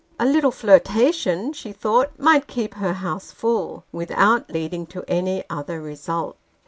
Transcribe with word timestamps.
A 0.19 0.25
little 0.25 0.49
flirtation, 0.49 1.53
she 1.53 1.71
thought, 1.71 2.17
might 2.17 2.47
keep 2.47 2.73
her 2.73 2.97
Bouse 3.03 3.31
full, 3.31 3.83
without 3.91 4.49
leading 4.49 4.87
to 4.87 5.03
any 5.07 5.43
other 5.47 5.79
result. 5.79 6.37